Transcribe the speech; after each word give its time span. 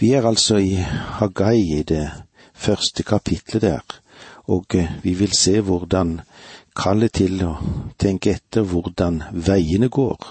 Vi 0.00 0.12
er 0.12 0.24
altså 0.26 0.56
i 0.56 0.74
Hagai 1.20 1.78
i 1.78 1.82
det 1.82 2.06
første 2.54 3.02
kapitlet 3.02 3.62
der, 3.62 3.80
og 4.44 4.74
eh, 4.74 4.88
vi 5.02 5.12
vil 5.14 5.32
se 5.36 5.60
hvordan 5.60 6.20
kallet 6.76 7.12
til 7.12 7.42
å 7.44 7.50
tenke 8.00 8.32
etter 8.32 8.64
hvordan 8.64 9.20
veiene 9.32 9.90
går. 9.92 10.24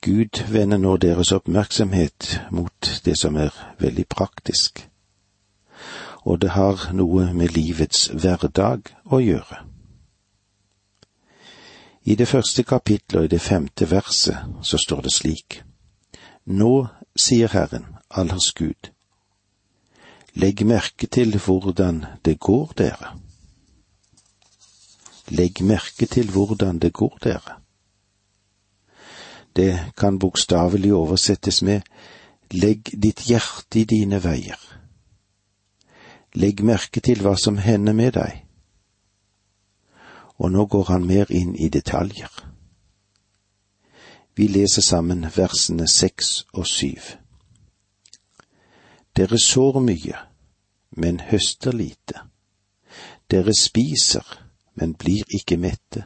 Gud 0.00 0.40
vender 0.48 0.80
nå 0.80 0.96
deres 0.96 1.34
oppmerksomhet 1.36 2.40
mot 2.56 2.90
det 3.04 3.18
som 3.20 3.36
er 3.36 3.52
veldig 3.84 4.08
praktisk, 4.08 4.86
og 6.24 6.40
det 6.40 6.56
har 6.56 6.88
noe 6.96 7.34
med 7.36 7.52
livets 7.52 8.08
hverdag 8.16 8.94
å 9.12 9.20
gjøre. 9.20 9.64
I 12.08 12.14
det 12.16 12.32
første 12.32 12.64
kapitlet 12.64 13.20
og 13.20 13.28
i 13.28 13.36
det 13.36 13.44
femte 13.44 13.90
verset 13.90 14.62
så 14.62 14.78
står 14.80 15.04
det 15.04 15.12
slik. 15.12 15.64
Nå 16.46 16.86
sier 17.16 17.52
Herren, 17.52 17.86
allers 18.10 18.52
Gud, 18.54 18.90
legg 20.34 20.64
merke 20.66 21.06
til 21.06 21.38
hvordan 21.38 22.04
det 22.24 22.38
går 22.40 22.72
dere. 22.78 23.12
Legg 25.28 25.62
merke 25.62 26.06
til 26.06 26.30
hvordan 26.30 26.78
det 26.78 26.92
går 26.92 27.18
dere. 27.24 27.60
Det 29.56 29.72
kan 29.96 30.18
bokstavelig 30.18 30.92
oversettes 30.94 31.62
med 31.62 31.80
legg 32.50 32.92
ditt 33.02 33.24
hjerte 33.26 33.80
i 33.80 33.84
dine 33.84 34.20
veier. 34.22 34.60
Legg 36.34 36.60
merke 36.62 37.00
til 37.00 37.24
hva 37.24 37.34
som 37.40 37.56
hender 37.58 37.96
med 37.96 38.12
deg 38.20 38.46
og 40.38 40.52
nå 40.52 40.66
går 40.66 40.84
han 40.92 41.06
mer 41.06 41.30
inn 41.32 41.54
i 41.56 41.68
detaljer. 41.68 42.30
Vi 44.36 44.48
leser 44.48 44.82
sammen 44.82 45.26
versene 45.36 45.88
seks 45.88 46.44
og 46.52 46.66
syv. 46.66 47.00
Dere 49.16 49.38
sår 49.40 49.80
mye, 49.80 50.18
men 50.90 51.20
høster 51.30 51.72
lite. 51.72 52.20
Dere 53.30 53.54
spiser, 53.56 54.26
men 54.74 54.92
blir 54.94 55.24
ikke 55.32 55.56
mette. 55.56 56.04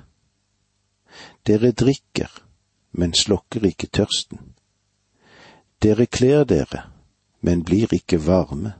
Dere 1.46 1.72
drikker, 1.72 2.30
men 2.92 3.14
slokker 3.14 3.66
ikke 3.66 3.90
tørsten. 3.90 4.54
Dere 5.82 6.06
kler 6.06 6.44
dere, 6.44 6.84
men 7.40 7.64
blir 7.64 7.90
ikke 7.94 8.20
varme. 8.26 8.76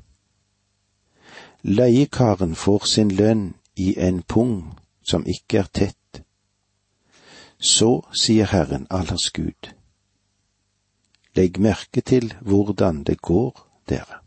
Leiekaren 1.62 2.55
får 2.55 2.86
sin 2.86 3.10
lønn 3.10 3.55
i 3.77 3.94
en 3.98 4.22
pung 4.22 4.78
som 5.03 5.27
ikke 5.27 5.58
er 5.58 5.72
tett. 5.75 6.00
Så 7.61 8.06
sier 8.12 8.47
Herren 8.47 8.86
allers 8.91 9.30
Gud, 9.33 9.75
legg 11.36 11.61
merke 11.61 12.00
til 12.00 12.33
hvordan 12.41 13.05
det 13.05 13.20
går 13.20 13.66
dere. 13.89 14.20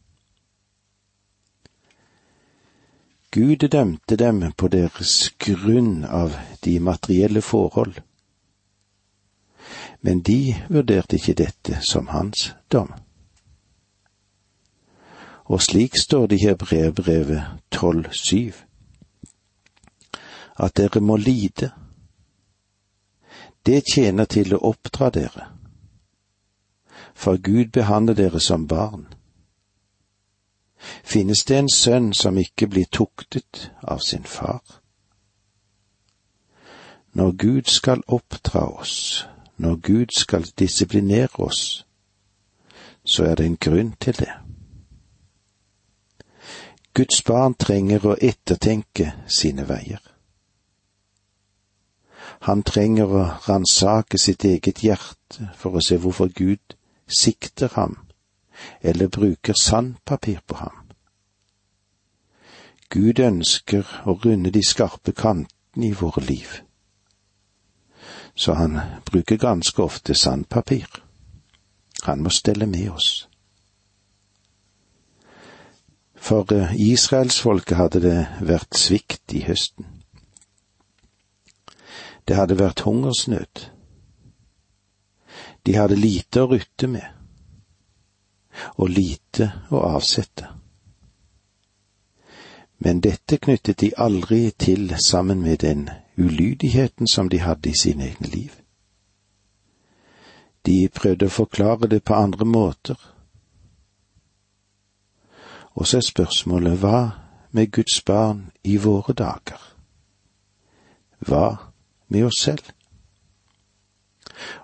Gud 3.34 3.68
dømte 3.68 4.16
dem 4.16 4.44
på 4.58 4.68
deres 4.68 5.34
grunn 5.40 6.06
av 6.06 6.36
de 6.66 6.80
materielle 6.80 7.42
forhold, 7.42 7.96
men 10.02 10.22
de 10.22 10.54
vurderte 10.70 11.18
ikke 11.18 11.34
dette 11.34 11.80
som 11.82 12.08
hans 12.14 12.52
dom. 12.72 12.94
Og 15.46 15.62
slik 15.62 15.98
står 15.98 16.28
det 16.28 16.36
i 16.36 16.46
Hebreerbrevet 16.46 17.42
12,7 17.76 18.62
at 20.60 20.78
dere 20.78 21.02
må 21.02 21.18
lide. 21.18 21.72
Det 23.66 23.84
tjener 23.94 24.26
til 24.26 24.56
å 24.56 24.60
oppdra 24.74 25.10
dere, 25.10 25.48
for 27.16 27.38
Gud 27.38 27.72
behandler 27.72 28.14
dere 28.14 28.40
som 28.40 28.68
barn. 28.68 29.06
Finnes 31.04 31.46
det 31.48 31.58
en 31.58 31.70
sønn 31.72 32.14
som 32.14 32.38
ikke 32.38 32.68
blir 32.68 32.90
tuktet 32.92 33.72
av 33.84 34.04
sin 34.04 34.24
far? 34.24 34.62
Når 37.14 37.32
Gud 37.32 37.70
skal 37.72 38.04
oppdra 38.08 38.66
oss, 38.68 39.28
når 39.58 39.76
Gud 39.76 40.16
skal 40.18 40.44
disiplinere 40.60 41.40
oss, 41.40 41.86
så 43.06 43.24
er 43.24 43.36
det 43.36 43.46
en 43.46 43.58
grunn 43.58 43.94
til 44.00 44.18
det. 44.20 44.34
Guds 46.94 47.24
barn 47.24 47.54
trenger 47.54 48.06
å 48.06 48.18
ettertenke 48.22 49.14
sine 49.28 49.66
veier. 49.70 50.13
Han 52.44 52.64
trenger 52.68 53.08
å 53.08 53.24
ransake 53.48 54.20
sitt 54.20 54.44
eget 54.44 54.82
hjerte 54.84 55.48
for 55.56 55.78
å 55.78 55.84
se 55.84 55.96
hvorfor 55.98 56.32
Gud 56.36 56.76
sikter 57.08 57.72
ham, 57.78 57.96
eller 58.82 59.08
bruker 59.08 59.56
sandpapir 59.60 60.42
på 60.48 60.60
ham. 60.60 60.82
Gud 62.92 63.20
ønsker 63.24 63.88
å 64.06 64.18
runde 64.26 64.52
de 64.52 64.62
skarpe 64.66 65.16
kantene 65.16 65.88
i 65.88 65.94
våre 65.96 66.26
liv, 66.28 66.60
så 68.36 68.58
han 68.60 68.80
bruker 69.08 69.40
ganske 69.40 69.82
ofte 69.82 70.14
sandpapir. 70.14 70.90
Han 72.04 72.24
må 72.24 72.30
stelle 72.30 72.68
med 72.68 72.92
oss. 72.92 73.28
For 76.24 76.48
eh, 76.56 76.76
israelsfolket 76.92 77.78
hadde 77.78 78.04
det 78.04 78.20
vært 78.44 78.76
svikt 78.80 79.36
i 79.36 79.46
høsten. 79.48 79.93
Det 82.28 82.36
hadde 82.36 82.60
vært 82.60 82.86
hungersnød. 82.88 83.68
De 85.66 85.76
hadde 85.76 85.96
lite 85.96 86.44
å 86.44 86.50
rutte 86.52 86.88
med, 86.88 87.06
og 88.76 88.90
lite 88.90 89.50
å 89.72 89.84
avsette. 89.96 90.50
Men 92.84 93.00
dette 93.00 93.38
knyttet 93.38 93.80
de 93.80 93.94
aldri 93.98 94.52
til 94.52 94.96
sammen 95.06 95.42
med 95.42 95.58
den 95.64 95.90
ulydigheten 96.18 97.08
som 97.08 97.30
de 97.30 97.40
hadde 97.40 97.70
i 97.70 97.80
sine 97.80 98.10
egne 98.10 98.28
liv. 98.28 98.52
De 100.66 100.90
prøvde 100.96 101.28
å 101.28 101.36
forklare 101.38 101.88
det 101.88 102.04
på 102.04 102.16
andre 102.16 102.46
måter. 102.46 103.00
Og 105.76 105.88
så 105.88 105.98
er 105.98 106.08
spørsmålet 106.08 106.80
hva 106.80 107.00
med 107.52 107.72
Guds 107.72 108.02
barn 108.06 108.52
i 108.64 108.78
våre 108.78 109.14
dager? 109.14 109.60
Hva 111.20 111.73
med 112.14 112.30
oss 112.30 112.40
selv. 112.46 112.72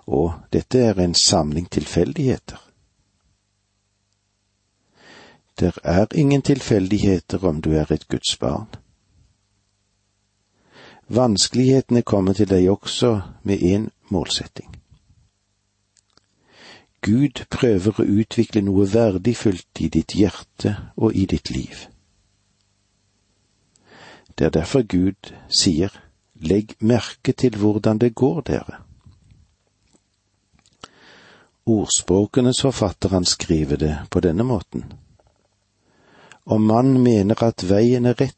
Og 0.06 0.32
dette 0.52 0.78
er 0.78 0.98
en 0.98 1.14
samling 1.14 1.68
tilfeldigheter. 1.70 2.58
Det 5.60 5.72
er 5.84 6.06
ingen 6.14 6.42
tilfeldigheter 6.42 7.44
om 7.44 7.60
du 7.62 7.72
er 7.76 7.92
et 7.92 8.08
Guds 8.08 8.36
barn. 8.40 8.66
Vanskelighetene 11.08 12.02
kommer 12.02 12.32
til 12.32 12.48
deg 12.48 12.70
også 12.70 13.20
med 13.42 13.58
én 13.58 13.88
målsetting. 14.08 14.70
Gud 17.02 17.44
prøver 17.50 18.00
å 18.00 18.04
utvikle 18.04 18.62
noe 18.62 18.86
verdifullt 18.92 19.80
i 19.80 19.88
ditt 19.88 20.14
hjerte 20.14 20.76
og 20.96 21.16
i 21.16 21.24
ditt 21.26 21.50
liv. 21.50 21.86
Det 24.38 24.46
er 24.46 24.54
derfor 24.54 24.82
Gud 24.82 25.32
sier, 25.48 25.90
Legg 26.40 26.74
merke 26.80 27.32
til 27.32 27.56
hvordan 27.56 27.98
det 27.98 28.14
går 28.14 28.40
dere. 28.40 28.80
Ordspråkenes 31.66 32.60
forfatter 32.60 33.08
han 33.08 33.24
skriver 33.24 33.76
det 33.76 33.96
på 34.10 34.20
denne 34.20 34.44
måten. 34.44 34.92
Om 36.44 36.62
man 36.62 37.02
mener 37.02 37.42
at 37.44 37.64
veien 37.68 38.06
er 38.06 38.16
rett, 38.20 38.36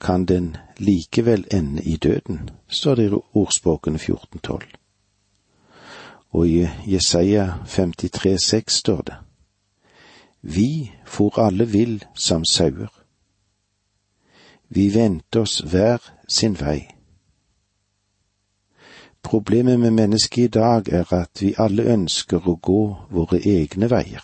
kan 0.00 0.24
den 0.24 0.56
likevel 0.78 1.44
ende 1.52 1.82
i 1.82 1.96
døden, 1.96 2.50
står 2.68 2.94
det 2.94 3.08
i 3.10 3.18
Ordspråkene 3.34 3.98
1412. 3.98 4.62
Og 6.30 6.48
i 6.48 6.68
Jesaja 6.86 7.58
53,6 7.66 8.70
står 8.70 9.02
det, 9.02 9.14
Vi 10.40 10.92
for 11.04 11.38
alle 11.38 11.66
vill 11.68 12.04
som 12.14 12.44
sauer. 12.44 12.99
Vi 14.70 14.94
vendte 14.94 15.40
oss 15.40 15.58
hver 15.66 15.98
sin 16.28 16.54
vei. 16.60 16.86
Problemet 19.22 19.80
med 19.80 19.90
mennesket 19.90 20.44
i 20.44 20.48
dag 20.48 20.88
er 20.88 21.12
at 21.12 21.42
vi 21.42 21.54
alle 21.58 21.82
ønsker 21.82 22.46
å 22.48 22.54
gå 22.56 22.82
våre 23.10 23.40
egne 23.42 23.90
veier. 23.90 24.22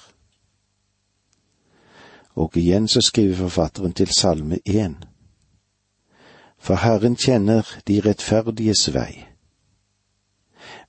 Og 2.36 2.56
igjen 2.56 2.86
så 2.88 3.02
skriver 3.02 3.36
forfatteren 3.36 3.92
til 3.92 4.12
Salme 4.14 4.58
1. 4.64 4.94
For 6.58 6.78
Herren 6.78 7.16
kjenner 7.16 7.66
de 7.88 8.00
rettferdiges 8.00 8.86
vei, 8.94 9.26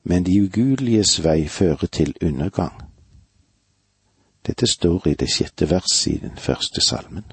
men 0.04 0.24
de 0.24 0.38
ugudeliges 0.44 1.18
vei 1.24 1.48
fører 1.48 1.90
til 1.92 2.14
undergang. 2.22 2.78
Dette 4.46 4.68
står 4.68 5.08
i 5.08 5.18
det 5.20 5.32
sjette 5.34 5.70
verset 5.70 6.14
i 6.14 6.18
den 6.24 6.38
første 6.38 6.82
salmen. 6.82 7.26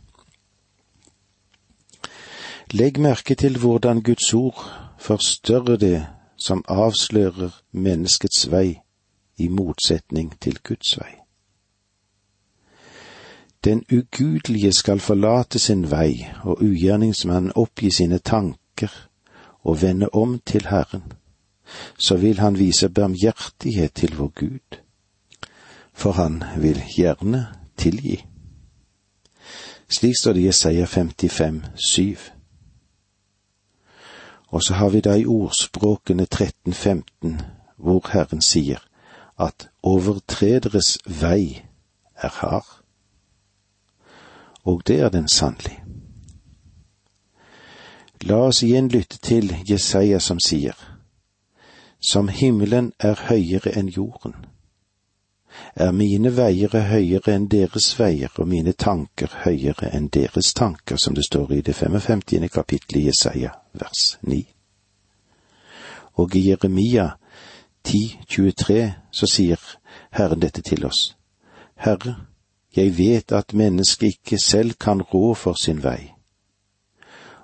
Legg 2.73 2.99
merke 3.01 3.35
til 3.35 3.59
hvordan 3.59 4.03
Guds 4.03 4.35
ord 4.35 4.71
forstørrer 4.99 5.77
det 5.77 6.07
som 6.37 6.65
avslører 6.69 7.51
menneskets 7.73 8.51
vei 8.51 8.81
i 9.37 9.49
motsetning 9.49 10.33
til 10.41 10.59
Guds 10.63 10.99
vei. 10.99 11.13
Den 13.65 13.85
ugudelige 13.93 14.73
skal 14.73 15.01
forlate 15.01 15.59
sin 15.59 15.91
vei 15.91 16.27
og 16.43 16.63
ugjerningsmannen 16.63 17.53
oppgi 17.57 17.91
sine 17.91 18.19
tanker 18.19 18.93
og 19.65 19.83
vende 19.83 20.09
om 20.13 20.41
til 20.47 20.67
Herren. 20.67 21.13
Så 21.99 22.17
vil 22.17 22.39
han 22.39 22.59
vise 22.59 22.89
barmhjertighet 22.89 23.95
til 23.95 24.17
vår 24.17 24.33
Gud, 24.41 24.79
for 25.93 26.13
han 26.13 26.43
vil 26.59 26.83
gjerne 26.97 27.47
tilgi. 27.77 28.25
Slik 29.89 30.15
står 30.21 30.33
det 30.33 30.41
i 30.41 30.47
Jesaja 30.47 30.85
55, 30.85 31.63
7. 31.77 32.34
Og 34.55 34.63
så 34.63 34.75
har 34.75 34.91
vi 34.91 35.01
da 35.01 35.17
i 35.19 35.27
ordspråkene 35.27 36.27
13-15, 36.35 37.41
hvor 37.77 38.07
Herren 38.13 38.43
sier 38.43 38.79
at 39.39 39.67
overtrederes 39.83 40.99
vei 41.23 41.65
er 42.15 42.31
hard. 42.39 42.69
Og 44.63 44.83
det 44.87 45.01
er 45.01 45.09
den 45.09 45.27
sannelig. 45.29 45.81
La 48.23 48.39
oss 48.47 48.63
igjen 48.63 48.89
lytte 48.89 49.19
til 49.19 49.51
Jesaja 49.71 50.19
som 50.19 50.39
sier, 50.39 50.79
Som 52.01 52.29
himmelen 52.29 52.93
er 52.99 53.19
høyere 53.29 53.75
enn 53.79 53.89
jorden, 53.89 54.35
er 55.75 55.91
mine 55.91 56.31
veier 56.37 56.79
høyere 56.93 57.35
enn 57.35 57.49
deres 57.49 57.91
veier 57.99 58.31
og 58.39 58.49
mine 58.49 58.73
tanker 58.73 59.35
høyere 59.45 59.91
enn 59.91 60.09
deres 60.09 60.55
tanker, 60.55 60.97
som 60.97 61.15
det 61.15 61.25
står 61.25 61.53
i 61.53 61.61
det 61.61 61.75
55. 61.75 62.51
kapittelet 62.53 63.03
i 63.03 63.07
Jesaja, 63.07 63.51
vers 63.75 64.19
9. 64.23 64.47
Og 66.15 66.37
i 66.37 66.49
Jeremia 66.49 67.11
10,23 67.89 68.93
så 69.11 69.27
sier 69.27 69.61
Herren 70.11 70.41
dette 70.41 70.63
til 70.63 70.87
oss. 70.87 71.17
Herre, 71.77 72.17
jeg 72.77 72.99
vet 72.99 73.33
at 73.33 73.55
mennesket 73.55 74.07
ikke 74.07 74.39
selv 74.39 74.73
kan 74.81 75.03
rå 75.03 75.35
for 75.35 75.55
sin 75.55 75.83
vei, 75.83 76.15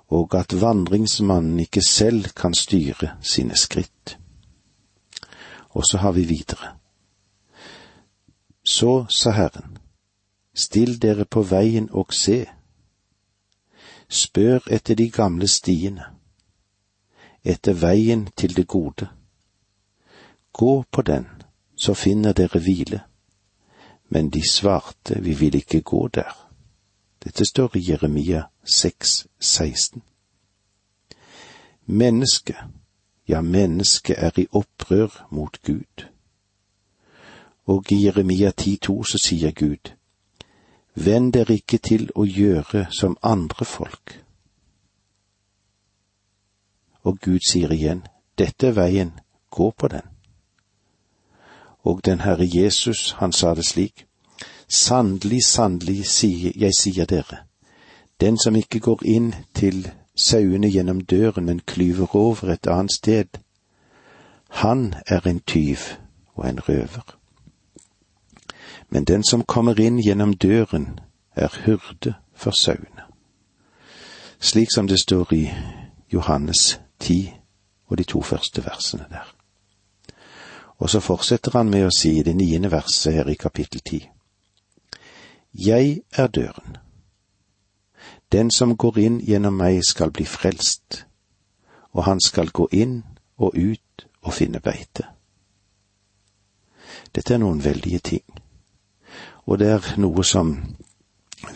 og 0.09 0.35
at 0.35 0.55
vandringsmannen 0.61 1.61
ikke 1.61 1.82
selv 1.82 2.32
kan 2.37 2.55
styre 2.55 3.17
sine 3.23 3.56
skritt. 3.56 4.19
Og 5.71 5.85
så 5.87 5.99
har 5.99 6.12
vi 6.12 6.25
videre. 6.25 6.77
Så 8.65 9.06
sa 9.09 9.31
Herren, 9.31 9.79
still 10.55 10.99
dere 11.03 11.25
på 11.25 11.43
veien 11.43 11.88
og 11.93 12.12
se. 12.15 12.47
Spør 14.09 14.67
etter 14.71 14.94
de 14.94 15.11
gamle 15.11 15.49
stiene, 15.49 16.05
etter 17.44 17.72
veien 17.72 18.28
til 18.37 18.56
det 18.56 18.66
gode. 18.69 19.08
Gå 20.52 20.84
på 20.90 21.02
den, 21.02 21.26
så 21.76 21.94
finner 21.94 22.32
dere 22.32 22.60
hvile. 22.60 23.00
Men 24.08 24.31
de 24.31 24.42
svarte, 24.50 25.22
vi 25.22 25.34
vil 25.34 25.54
ikke 25.54 25.81
gå 25.81 26.08
der. 26.08 26.50
Dette 27.25 27.44
står 27.44 27.76
i 27.76 27.90
Jeremia 27.90 28.42
6, 28.64 29.26
16. 29.40 30.02
Mennesket, 31.87 32.56
ja, 33.28 33.40
mennesket 33.40 34.16
er 34.19 34.38
i 34.38 34.46
opprør 34.52 35.26
mot 35.31 35.62
Gud. 35.62 36.06
Og 37.66 37.93
i 37.93 38.04
Jeremia 38.04 38.52
10,2 38.60 39.04
så 39.04 39.19
sier 39.19 39.50
Gud, 39.50 39.93
Vend 40.94 41.32
dere 41.32 41.54
ikke 41.54 41.78
til 41.78 42.10
å 42.14 42.25
gjøre 42.26 42.86
som 42.90 43.16
andre 43.22 43.64
folk. 43.64 44.19
Og 47.02 47.19
Gud 47.19 47.38
sier 47.50 47.73
igjen, 47.73 48.02
Dette 48.38 48.67
er 48.67 48.73
veien, 48.73 49.12
gå 49.50 49.70
på 49.70 49.88
den. 49.88 50.06
Og 51.85 52.00
den 52.05 52.20
Herre 52.20 52.47
Jesus, 52.55 53.12
han 53.19 53.32
sa 53.32 53.55
det 53.55 53.67
slik, 53.67 54.06
Sannelig, 54.69 55.44
sannelig, 55.44 56.05
jeg 56.56 56.73
sier 56.79 57.05
dere, 57.05 57.44
den 58.20 58.38
som 58.38 58.56
ikke 58.56 58.81
går 58.81 59.02
inn 59.05 59.35
til 59.55 59.91
sauene 60.14 60.70
gjennom 60.70 61.00
døren, 61.00 61.44
men 61.44 61.61
klyver 61.67 62.17
over 62.17 62.52
et 62.52 62.67
annet 62.67 62.93
sted, 62.94 63.41
han 64.49 64.94
er 65.06 65.26
en 65.26 65.41
tyv 65.41 65.79
og 66.35 66.49
en 66.49 66.61
røver. 66.69 67.17
Men 68.91 69.05
den 69.05 69.25
som 69.25 69.43
kommer 69.43 69.81
inn 69.81 69.99
gjennom 69.99 70.35
døren, 70.35 71.00
er 71.35 71.49
hyrde 71.64 72.14
for 72.35 72.50
sauene. 72.50 73.06
Slik 74.41 74.69
som 74.75 74.88
det 74.88 75.00
står 75.00 75.32
i 75.35 75.50
Johannes 76.12 76.81
10 77.00 77.35
og 77.87 77.99
de 77.99 78.05
to 78.05 78.23
første 78.23 78.64
versene 78.64 79.06
der. 79.11 79.35
Og 80.79 80.91
så 80.91 81.00
fortsetter 81.00 81.52
han 81.58 81.70
med 81.70 81.87
å 81.87 81.94
si 81.94 82.14
i 82.19 82.23
det 82.25 82.37
niende 82.37 82.70
verset 82.73 83.12
her 83.12 83.29
i 83.29 83.37
kapittel 83.37 83.81
ti. 83.85 84.00
Jeg 85.52 86.02
er 86.12 86.26
døren. 86.26 86.76
Den 88.32 88.50
som 88.50 88.76
går 88.76 88.99
inn 88.99 89.19
gjennom 89.20 89.56
meg 89.58 89.82
skal 89.85 90.12
bli 90.14 90.25
frelst, 90.25 91.05
og 91.93 92.05
han 92.05 92.20
skal 92.20 92.52
gå 92.55 92.69
inn 92.73 93.03
og 93.37 93.56
ut 93.58 94.06
og 94.23 94.32
finne 94.35 94.61
beite. 94.61 95.08
Dette 97.14 97.35
er 97.35 97.43
noen 97.43 97.64
veldige 97.64 97.99
ting, 97.99 98.25
og 99.50 99.58
det 99.58 99.69
er 99.75 99.93
noe 99.99 100.25
som 100.25 100.55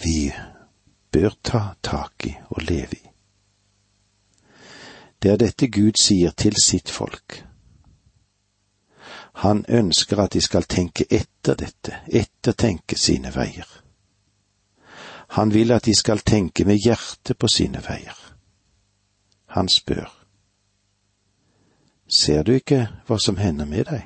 vi 0.02 0.32
bør 1.14 1.36
ta 1.42 1.64
tak 1.82 2.26
i 2.26 2.34
og 2.50 2.62
leve 2.66 2.98
i. 2.98 3.13
Det 5.24 5.32
er 5.32 5.40
dette 5.40 5.70
Gud 5.72 5.96
sier 5.96 6.36
til 6.36 6.52
sitt 6.60 6.92
folk 6.92 7.40
han 9.34 9.64
ønsker 9.68 10.20
at 10.22 10.32
de 10.32 10.40
skal 10.40 10.62
tenke 10.62 11.06
etter 11.10 11.56
dette, 11.58 11.98
ettertenke 12.06 12.96
sine 12.98 13.32
veier. 13.34 13.66
Han 15.34 15.50
vil 15.54 15.74
at 15.74 15.88
de 15.88 15.94
skal 15.98 16.22
tenke 16.22 16.64
med 16.64 16.78
hjertet 16.78 17.38
på 17.38 17.50
sine 17.50 17.82
veier. 17.82 18.14
Han 19.56 19.68
spør, 19.68 20.10
Ser 22.08 22.42
du 22.44 22.52
ikke 22.52 22.82
hva 23.08 23.16
som 23.18 23.38
hender 23.40 23.66
med 23.66 23.88
deg? 23.88 24.02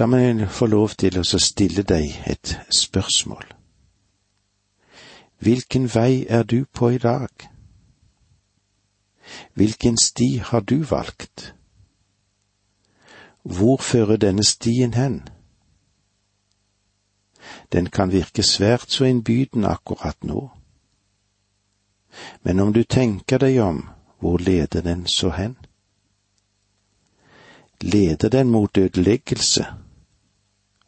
La 0.00 0.06
meg 0.08 0.46
få 0.50 0.66
lov 0.66 0.96
til 0.98 1.20
å 1.20 1.24
stille 1.24 1.84
deg 1.84 2.16
et 2.26 2.56
spørsmål. 2.74 3.44
Hvilken 5.42 5.94
vei 5.94 6.26
er 6.28 6.42
du 6.42 6.64
på 6.72 6.88
i 6.88 6.98
dag? 6.98 7.28
Hvilken 9.54 9.96
sti 9.98 10.36
har 10.36 10.60
du 10.60 10.82
valgt? 10.82 11.54
Hvor 13.42 13.76
fører 13.76 14.16
denne 14.16 14.44
stien 14.44 14.94
hen? 14.94 15.28
Den 17.72 17.90
kan 17.90 18.12
virke 18.12 18.42
svært 18.42 18.90
så 18.92 19.04
innbydende 19.04 19.68
akkurat 19.68 20.24
nå. 20.24 20.50
Men 22.42 22.60
om 22.60 22.72
du 22.72 22.82
tenker 22.82 23.38
deg 23.38 23.58
om, 23.58 23.88
hvor 24.20 24.38
leder 24.38 24.80
den 24.80 25.06
så 25.06 25.30
hen? 25.30 25.56
Leder 27.80 28.28
den 28.28 28.50
mot 28.50 28.78
ødeleggelse, 28.78 29.66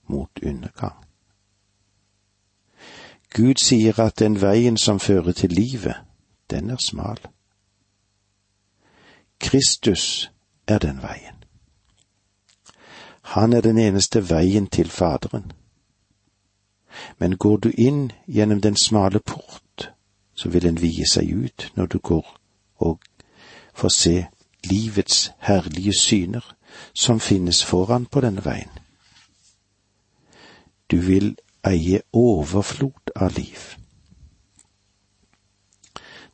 mot 0.06 0.30
undergang? 0.46 1.03
Gud 3.34 3.54
sier 3.58 4.00
at 4.00 4.18
den 4.18 4.40
veien 4.40 4.76
som 4.76 5.00
fører 5.00 5.32
til 5.32 5.50
livet, 5.50 5.96
den 6.50 6.70
er 6.70 6.76
smal. 6.76 7.18
Kristus 9.40 10.30
er 10.66 10.78
den 10.78 11.02
veien. 11.02 11.44
Han 13.22 13.52
er 13.52 13.60
den 13.60 13.78
eneste 13.78 14.30
veien 14.30 14.66
til 14.66 14.90
Faderen. 14.90 15.52
Men 17.18 17.36
går 17.36 17.56
du 17.56 17.70
inn 17.78 18.12
gjennom 18.26 18.60
den 18.60 18.76
smale 18.76 19.20
port, 19.20 19.90
så 20.34 20.48
vil 20.48 20.62
den 20.62 20.80
vie 20.82 21.06
seg 21.10 21.32
ut 21.34 21.72
når 21.74 21.86
du 21.86 21.98
går 21.98 22.36
og 22.76 23.00
får 23.74 23.88
se 23.88 24.26
livets 24.64 25.32
herlige 25.38 25.92
syner 25.92 26.54
som 26.94 27.20
finnes 27.20 27.64
foran 27.64 28.06
på 28.06 28.20
denne 28.20 28.44
veien. 28.44 28.70
Du 30.90 30.96
vil 30.96 31.36
eie 31.64 32.02
overflod 32.12 33.14
av 33.16 33.34
liv. 33.38 33.74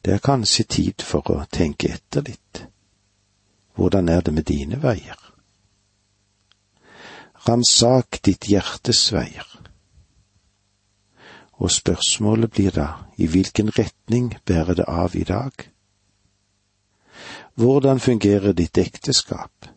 Det 0.03 0.15
er 0.15 0.25
kanskje 0.25 0.65
tid 0.65 1.05
for 1.05 1.27
å 1.31 1.45
tenke 1.53 1.93
etter 1.93 2.25
litt. 2.25 2.65
Hvordan 3.77 4.09
er 4.09 4.23
det 4.25 4.35
med 4.35 4.49
dine 4.49 4.81
veier? 4.81 5.19
Ransak 7.47 8.21
ditt 8.25 8.49
hjertes 8.49 9.07
veier. 9.13 9.47
Og 11.61 11.71
spørsmålet 11.73 12.53
blir 12.57 12.73
da, 12.73 12.89
i 13.17 13.29
hvilken 13.29 13.69
retning 13.77 14.33
bærer 14.49 14.81
det 14.81 14.89
av 14.89 15.17
i 15.17 15.25
dag? 15.29 15.53
Hvordan 17.61 18.01
fungerer 18.01 18.57
ditt 18.57 18.79
ekteskap? 18.79 19.69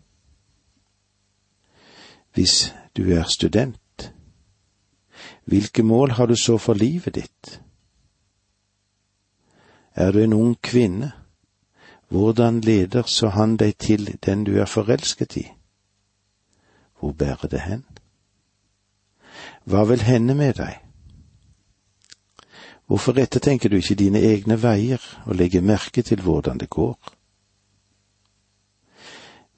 Hvis 2.34 2.74
du 2.98 3.12
er 3.12 3.28
student, 3.28 3.83
hvilke 5.46 5.84
mål 5.84 6.12
har 6.12 6.26
du 6.26 6.36
så 6.36 6.58
for 6.58 6.74
livet 6.74 7.16
ditt? 7.16 7.62
Er 9.96 10.12
du 10.12 10.24
en 10.24 10.34
ung 10.34 10.56
kvinne? 10.62 11.12
Hvordan 12.08 12.62
leder 12.62 13.04
så 13.08 13.30
han 13.30 13.58
deg 13.58 13.78
til 13.78 14.18
den 14.26 14.44
du 14.44 14.58
er 14.62 14.66
forelsket 14.66 15.38
i? 15.38 15.48
Hvor 17.00 17.12
bærer 17.12 17.48
det 17.48 17.62
hen? 17.62 17.84
Hva 19.66 19.84
vil 19.84 20.02
hende 20.02 20.36
med 20.36 20.54
deg? 20.54 20.80
Hvorfor 22.86 23.18
ettertenker 23.20 23.70
du 23.70 23.76
ikke 23.76 23.96
dine 23.96 24.20
egne 24.20 24.62
veier 24.62 25.02
og 25.26 25.36
legger 25.36 25.62
merke 25.62 26.02
til 26.02 26.22
hvordan 26.22 26.58
det 26.58 26.70
går? 26.70 26.98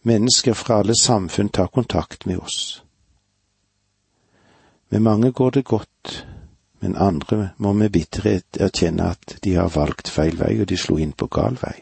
Mennesker 0.04 0.54
fra 0.54 0.80
alle 0.80 0.96
samfunn 0.96 1.50
tar 1.50 1.68
kontakt 1.68 2.26
med 2.26 2.38
oss. 2.38 2.85
Med 4.90 5.00
mange 5.00 5.32
går 5.32 5.50
det 5.50 5.66
godt, 5.66 6.28
men 6.80 6.96
andre 6.96 7.50
må 7.58 7.74
med 7.74 7.90
bitterhet 7.90 8.58
erkjenne 8.60 9.10
at 9.10 9.38
de 9.44 9.56
har 9.56 9.72
valgt 9.74 10.10
feil 10.10 10.38
vei 10.40 10.60
og 10.62 10.70
de 10.70 10.78
slo 10.78 10.98
inn 11.02 11.14
på 11.14 11.28
gal 11.28 11.58
vei. 11.62 11.76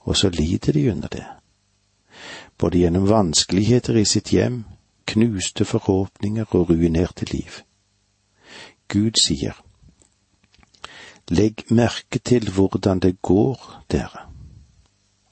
Og 0.00 0.16
så 0.16 0.28
lider 0.28 0.72
de 0.72 0.90
under 0.90 1.08
det. 1.08 1.26
Både 2.58 2.78
gjennom 2.78 3.08
vanskeligheter 3.08 3.96
i 3.96 4.04
sitt 4.04 4.32
hjem, 4.34 4.64
knuste 5.06 5.64
forhåpninger 5.64 6.46
og 6.50 6.70
ruinerte 6.70 7.24
liv. 7.32 7.62
Gud 8.88 9.20
sier, 9.20 9.54
Legg 11.30 11.62
merke 11.70 12.18
til 12.18 12.50
hvordan 12.50 12.98
det 12.98 13.22
går 13.22 13.84
dere. 13.90 14.26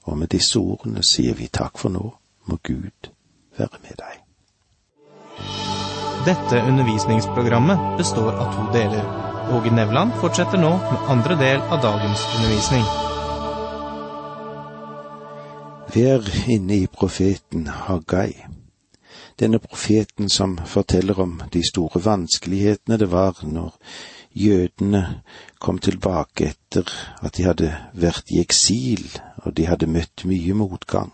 Og 0.02 0.18
med 0.18 0.30
disse 0.30 0.58
ordene 0.58 1.02
sier 1.02 1.34
vi 1.34 1.50
takk 1.52 1.78
for 1.78 1.90
nå, 1.90 2.14
må 2.46 2.58
Gud 2.62 3.10
være 3.58 3.82
med 3.82 3.98
deg. 3.98 4.22
Dette 6.28 6.62
undervisningsprogrammet 6.68 7.78
består 7.96 8.32
av 8.32 8.52
to 8.52 8.72
deler. 8.72 9.04
Åge 9.56 9.70
Nevland 9.70 10.12
fortsetter 10.20 10.60
nå 10.60 10.70
med 10.70 11.06
andre 11.08 11.36
del 11.40 11.60
av 11.60 11.80
dagens 11.80 12.24
undervisning. 12.36 12.82
Vi 15.94 16.02
er 16.04 16.28
inne 16.52 16.76
i 16.82 16.90
profeten 16.92 17.70
Hagai. 17.72 18.34
Denne 19.40 19.58
profeten 19.58 20.28
som 20.28 20.58
forteller 20.66 21.20
om 21.24 21.38
de 21.52 21.62
store 21.64 22.04
vanskelighetene 22.04 23.00
det 23.00 23.08
var 23.08 23.40
når 23.42 23.72
jødene 24.36 25.02
kom 25.58 25.80
tilbake 25.80 26.50
etter 26.52 26.92
at 27.22 27.40
de 27.40 27.48
hadde 27.48 27.72
vært 27.96 28.36
i 28.36 28.42
eksil 28.44 29.08
og 29.46 29.56
de 29.56 29.64
hadde 29.72 29.88
møtt 29.96 30.28
mye 30.28 30.60
motgang. 30.60 31.08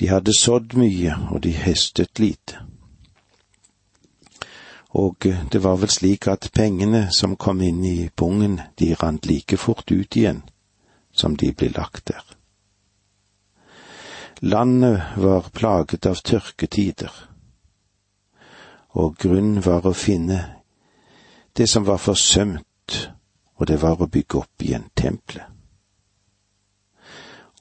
De 0.00 0.08
hadde 0.08 0.32
sådd 0.32 0.80
mye, 0.80 1.12
og 1.28 1.42
de 1.44 1.52
høstet 1.58 2.24
lite. 2.24 2.67
Og 4.88 5.16
det 5.52 5.60
var 5.64 5.76
vel 5.76 5.90
slik 5.92 6.26
at 6.28 6.50
pengene 6.54 7.08
som 7.12 7.36
kom 7.36 7.60
inn 7.60 7.84
i 7.84 8.08
pungen, 8.08 8.60
de 8.78 8.94
rant 8.94 9.26
like 9.26 9.56
fort 9.56 9.90
ut 9.92 10.16
igjen 10.16 10.42
som 11.12 11.36
de 11.36 11.52
ble 11.52 11.68
lagt 11.74 12.08
der. 12.08 12.24
Landet 14.40 15.02
var 15.16 15.50
plaget 15.52 16.06
av 16.06 16.20
tørketider, 16.22 17.12
og 18.94 19.16
grunn 19.18 19.58
var 19.64 19.86
å 19.86 19.92
finne 19.92 20.38
det 21.58 21.66
som 21.68 21.84
var 21.84 21.98
forsømt, 21.98 23.10
og 23.58 23.66
det 23.66 23.80
var 23.82 23.98
å 24.00 24.06
bygge 24.06 24.38
opp 24.38 24.62
igjen 24.62 24.86
tempelet. 24.94 25.44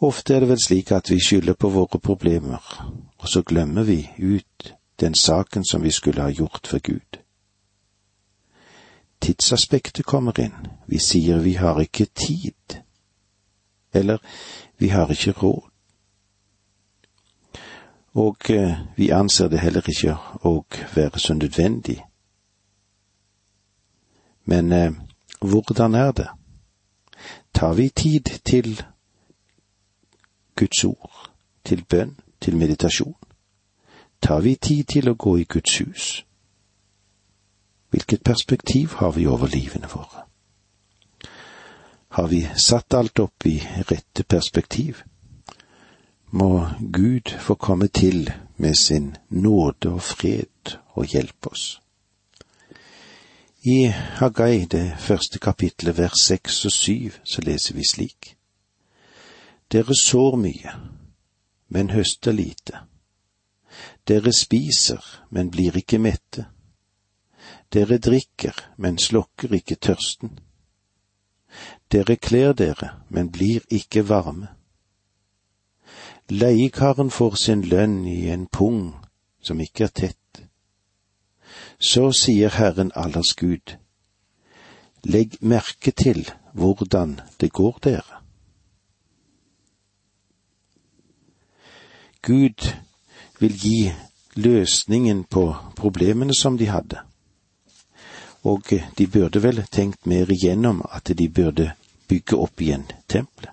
Ofte 0.05 0.35
er 0.35 0.43
det 0.45 0.51
vel 0.51 0.61
slik 0.61 0.91
at 0.93 1.09
vi 1.09 1.17
skylder 1.17 1.57
på 1.57 1.71
våre 1.73 1.97
problemer, 1.97 2.61
og 3.17 3.25
så 3.25 3.41
glemmer 3.41 3.83
vi 3.83 4.03
ut 4.17 4.73
den 5.01 5.15
saken 5.17 5.65
som 5.65 5.81
vi 5.81 5.91
skulle 5.91 6.21
ha 6.21 6.29
gjort 6.29 6.67
for 6.69 6.79
Gud. 6.79 7.16
Tidsaspektet 9.21 10.05
kommer 10.05 10.39
inn. 10.39 10.67
Vi 10.87 10.99
sier 10.99 11.39
vi 11.39 11.53
har 11.53 11.79
ikke 11.81 12.05
tid, 12.05 12.81
eller 13.93 14.17
vi 14.77 14.87
har 14.87 15.11
ikke 15.11 15.31
råd. 15.31 15.63
Og 18.13 18.49
eh, 18.49 18.77
vi 18.97 19.09
anser 19.09 19.47
det 19.47 19.59
heller 19.59 19.89
ikke 19.89 20.17
å 20.45 20.63
være 20.95 21.19
så 21.19 21.33
nødvendig 21.33 22.01
men 24.47 24.71
eh, 24.71 24.91
hvordan 25.41 25.95
er 25.95 26.11
det? 26.11 26.27
Tar 27.53 27.73
vi 27.73 27.89
tid 27.89 28.21
til 28.45 28.83
Guds 30.55 30.83
ord, 30.83 31.31
til 31.63 31.85
bønn, 31.85 32.17
til 32.41 32.57
meditasjon? 32.57 33.15
Tar 34.21 34.39
vi 34.39 34.55
tid 34.55 34.83
til 34.83 35.09
å 35.09 35.15
gå 35.19 35.35
i 35.37 35.43
Guds 35.43 35.77
hus? 35.77 36.23
Hvilket 37.97 38.23
perspektiv 38.23 38.93
har 38.93 39.11
vi 39.11 39.25
over 39.27 39.47
livene 39.47 39.87
våre? 39.89 40.21
Har 42.07 42.27
vi 42.27 42.43
satt 42.55 42.93
alt 42.93 43.19
opp 43.19 43.45
i 43.45 43.55
rette 43.89 44.23
perspektiv? 44.23 44.99
Må 46.29 46.67
Gud 46.93 47.33
få 47.39 47.55
komme 47.55 47.87
til 47.87 48.29
med 48.57 48.75
sin 48.77 49.15
nåde 49.29 49.89
og 49.89 50.01
fred 50.01 50.77
og 50.93 51.05
hjelpe 51.09 51.49
oss. 51.49 51.81
I 53.65 53.87
Hagai, 54.19 54.65
det 54.65 54.93
første 54.99 55.39
kapitlet, 55.39 55.97
vers 55.97 56.21
seks 56.21 56.65
og 56.65 56.71
syv, 56.71 57.17
så 57.23 57.41
leser 57.41 57.73
vi 57.73 57.87
slik. 57.89 58.35
Dere 59.71 59.97
sår 59.97 60.37
mye, 60.37 60.75
men 61.69 61.89
høster 61.89 62.31
lite. 62.31 62.77
Dere 64.07 64.33
spiser, 64.33 65.01
men 65.31 65.49
blir 65.49 65.81
ikke 65.81 65.97
mette. 65.97 66.45
Dere 67.73 67.97
drikker, 67.97 68.55
men 68.77 68.97
slokker 68.97 69.53
ikke 69.53 69.75
tørsten. 69.75 70.39
Dere 71.91 72.15
kler 72.15 72.53
dere, 72.53 72.93
men 73.09 73.31
blir 73.31 73.65
ikke 73.69 74.09
varme. 74.09 74.47
Leiekaren 76.29 77.11
får 77.11 77.35
sin 77.35 77.61
lønn 77.63 78.05
i 78.07 78.27
en 78.29 78.47
pung 78.47 78.95
som 79.41 79.59
ikke 79.63 79.87
er 79.87 79.93
tett 79.95 80.17
så 81.79 82.11
sier 82.11 82.49
Herren 82.57 82.91
allers 82.95 83.33
Gud, 83.37 83.77
legg 85.05 85.37
merke 85.41 85.91
til 85.91 86.25
hvordan 86.53 87.19
det 87.41 87.51
går 87.53 87.79
dere. 87.83 88.21
Gud 92.21 92.65
vil 93.39 93.53
gi 93.61 93.91
løsningen 94.35 95.23
på 95.23 95.55
problemene 95.77 96.33
som 96.35 96.57
de 96.57 96.67
hadde, 96.67 96.99
og 98.47 98.71
de 98.97 99.07
burde 99.07 99.41
vel 99.43 99.63
tenkt 99.71 100.07
mer 100.07 100.31
igjennom 100.31 100.81
at 100.91 101.11
de 101.19 101.29
burde 101.29 101.71
bygge 102.07 102.37
opp 102.39 102.61
igjen 102.63 102.85
tempelet. 103.09 103.51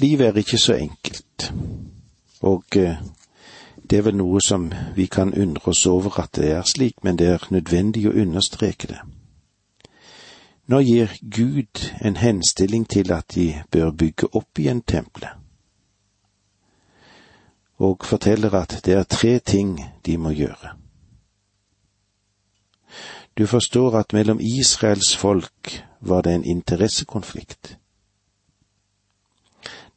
Livet 0.00 0.26
er 0.26 0.38
ikke 0.40 0.58
så 0.58 0.74
enkelt, 0.74 1.52
og 2.40 2.64
det 3.90 3.98
er 3.98 4.06
vel 4.06 4.16
noe 4.16 4.40
som 4.42 4.70
vi 4.96 5.06
kan 5.06 5.34
undre 5.34 5.70
oss 5.70 5.84
over 5.86 6.18
at 6.22 6.32
det 6.40 6.50
er 6.50 6.64
slik, 6.66 6.96
men 7.04 7.18
det 7.20 7.28
er 7.28 7.46
nødvendig 7.50 8.06
å 8.08 8.16
understreke 8.24 8.88
det. 8.90 9.00
Nå 10.66 10.80
gir 10.80 11.12
Gud 11.20 11.82
en 12.00 12.16
henstilling 12.16 12.88
til 12.88 13.12
at 13.12 13.34
de 13.34 13.50
bør 13.70 13.90
bygge 13.90 14.30
opp 14.32 14.58
igjen 14.58 14.80
tempelet, 14.80 15.36
og 17.78 18.06
forteller 18.08 18.54
at 18.56 18.80
det 18.86 18.96
er 18.96 19.04
tre 19.04 19.38
ting 19.38 19.76
de 20.06 20.16
må 20.16 20.32
gjøre. 20.32 20.83
Du 23.38 23.46
forstår 23.46 23.98
at 23.98 24.12
mellom 24.12 24.40
Israels 24.40 25.16
folk 25.16 25.84
var 26.00 26.20
det 26.22 26.34
en 26.34 26.44
interessekonflikt. 26.44 27.78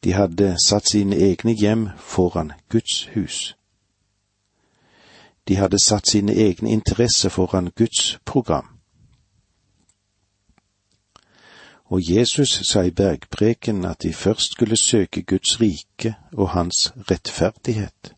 De 0.04 0.12
hadde 0.12 0.56
satt 0.66 0.88
sine 0.88 1.16
egne 1.16 1.52
hjem 1.52 1.88
foran 1.98 2.52
Guds 2.68 3.06
hus. 3.14 3.56
De 5.48 5.56
hadde 5.56 5.78
satt 5.84 6.08
sine 6.08 6.32
egne 6.32 6.70
interesser 6.70 7.28
foran 7.28 7.70
Guds 7.70 8.18
program. 8.24 8.66
Og 11.84 12.10
Jesus 12.10 12.48
sa 12.72 12.82
i 12.82 12.90
bergpreken 12.90 13.84
at 13.84 14.02
de 14.02 14.12
først 14.12 14.52
skulle 14.52 14.76
søke 14.76 15.22
Guds 15.22 15.60
rike 15.60 16.14
og 16.32 16.50
hans 16.50 16.92
rettferdighet, 17.10 18.14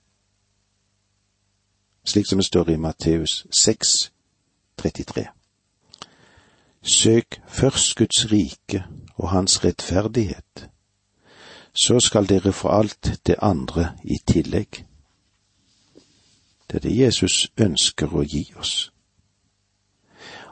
slik 2.04 2.26
som 2.26 2.38
det 2.38 2.46
står 2.46 2.70
i 2.70 2.76
Matteus 2.76 3.46
6, 3.52 4.12
33. 4.80 5.26
Søk 6.82 7.40
først 7.48 7.96
Guds 7.96 8.32
rike 8.32 8.84
og 9.14 9.30
hans 9.30 9.64
rettferdighet, 9.64 10.68
så 11.74 12.00
skal 12.00 12.28
dere 12.28 12.52
få 12.52 12.68
alt 12.68 13.20
det 13.26 13.34
andre 13.42 13.96
i 14.04 14.16
tillegg. 14.26 14.86
Det 16.70 16.76
er 16.76 16.88
det 16.88 16.96
Jesus 16.96 17.52
ønsker 17.56 18.14
å 18.14 18.22
gi 18.22 18.44
oss. 18.56 18.92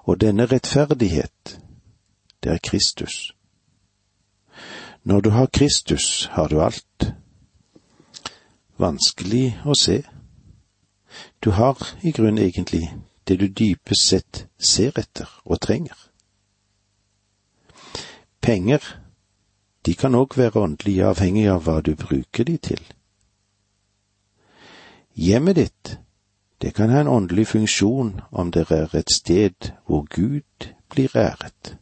Og 0.05 0.21
denne 0.21 0.47
rettferdighet, 0.47 1.61
det 2.43 2.53
er 2.53 2.59
Kristus. 2.59 3.33
Når 5.05 5.21
du 5.21 5.31
har 5.31 5.47
Kristus, 5.47 6.25
har 6.33 6.49
du 6.49 6.61
alt. 6.61 7.13
Vanskelig 8.79 9.61
å 9.65 9.75
se. 9.75 10.03
Du 11.45 11.51
har 11.51 11.79
i 12.03 12.13
grunnen 12.13 12.39
egentlig 12.45 12.91
det 13.29 13.37
du 13.41 13.49
dypest 13.49 14.09
sett 14.09 14.47
ser 14.59 14.99
etter 14.99 15.29
og 15.45 15.61
trenger. 15.61 15.97
Penger, 18.41 18.83
de 19.87 19.95
kan 19.95 20.15
òg 20.15 20.37
være 20.37 20.63
åndelig 20.65 21.03
avhengig 21.05 21.49
av 21.53 21.65
hva 21.67 21.81
du 21.81 21.95
bruker 21.97 22.45
de 22.45 22.57
til. 22.57 22.83
Hjemmet 25.15 25.57
ditt, 25.57 25.99
Det 26.61 26.75
kan 26.75 26.91
ha 26.91 27.01
en 27.01 27.09
åndelig 27.09 27.47
funksjon 27.47 28.21
om 28.31 28.51
det 28.51 28.71
er 28.71 28.95
et 28.95 29.11
sted 29.15 29.71
hvor 29.87 30.07
Gud 30.11 30.73
blir 30.91 31.17
æret. 31.17 31.77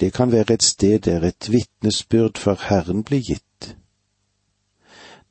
Det 0.00 0.12
kan 0.12 0.32
være 0.32 0.54
et 0.54 0.62
sted 0.62 0.98
der 0.98 1.24
et 1.24 1.48
vitnesbyrd 1.52 2.38
for 2.38 2.58
Herren 2.68 3.04
blir 3.04 3.20
gitt, 3.20 3.76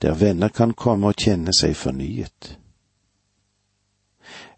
der 0.01 0.13
venner 0.13 0.47
kan 0.47 0.73
komme 0.73 1.07
og 1.07 1.15
kjenne 1.15 1.53
seg 1.53 1.75
fornyet. 1.75 2.57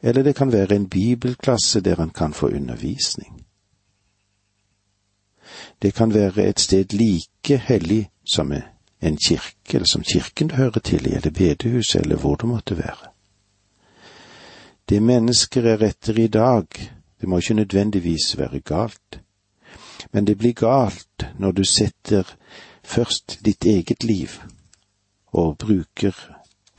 Eller 0.01 0.23
det 0.23 0.35
kan 0.35 0.51
være 0.51 0.75
en 0.75 0.89
bibelklasse 0.89 1.81
der 1.81 1.95
han 1.95 2.09
kan 2.09 2.33
få 2.33 2.47
undervisning. 2.47 3.45
Det 5.81 5.93
kan 5.93 6.13
være 6.13 6.49
et 6.49 6.59
sted 6.59 6.93
like 6.93 7.57
hellig 7.57 8.09
som 8.25 8.51
en 9.01 9.17
kirke, 9.27 9.73
eller 9.73 9.85
som 9.85 10.03
kirken 10.03 10.51
hører 10.51 10.79
til 10.79 11.07
i, 11.07 11.13
eller 11.15 11.31
bedehuset, 11.31 12.01
eller 12.01 12.15
hvor 12.15 12.35
det 12.35 12.47
måtte 12.47 12.77
være. 12.77 13.11
Det 14.89 15.03
mennesker 15.03 15.61
er 15.61 15.83
etter 15.83 16.19
i 16.19 16.27
dag, 16.27 16.67
det 17.21 17.29
må 17.29 17.37
ikke 17.37 17.53
nødvendigvis 17.53 18.37
være 18.37 18.59
galt, 18.59 19.19
men 20.11 20.27
det 20.27 20.37
blir 20.37 20.53
galt 20.53 21.27
når 21.39 21.51
du 21.51 21.63
setter 21.63 22.23
først 22.83 23.39
ditt 23.45 23.65
eget 23.65 24.03
liv 24.03 24.29
og 25.27 25.57
bruker 25.57 26.11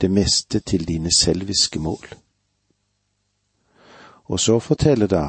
det 0.01 0.11
meste 0.11 0.59
til 0.59 0.87
dine 0.87 1.11
selviske 1.17 1.79
mål. 1.79 2.07
Og 4.29 4.39
så 4.39 4.59
forteller 4.59 5.07
da 5.07 5.25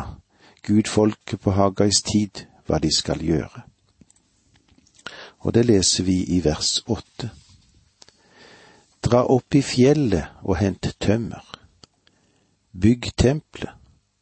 Gud 0.67 0.89
folket 0.89 1.41
på 1.41 1.51
Hagais 1.57 2.03
tid 2.03 2.45
hva 2.67 2.79
de 2.79 2.91
skal 2.93 3.23
gjøre. 3.25 3.63
Og 5.41 5.55
det 5.55 5.65
leser 5.67 6.05
vi 6.05 6.21
i 6.37 6.41
vers 6.45 6.83
åtte. 6.87 7.31
Dra 9.01 9.25
opp 9.25 9.57
i 9.57 9.63
fjellet 9.65 10.43
og 10.45 10.59
hent 10.61 10.91
tømmer. 11.01 11.45
Bygg 12.77 13.09
tempelet, 13.17 13.73